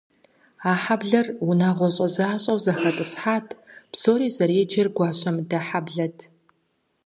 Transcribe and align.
А 0.71 0.73
хьэблэр 0.81 1.27
унагъуэщӏэ 1.47 2.07
защӏэу 2.15 2.59
зэхэтӏысхьат, 2.63 3.47
псори 3.91 4.27
зэреджэр 4.35 4.87
гуащэмыдэ 4.95 5.59
хьэблэт. 5.67 6.17